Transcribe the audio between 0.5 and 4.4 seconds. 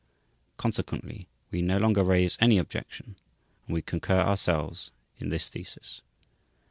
Consequently we no longer raise any objection and we concur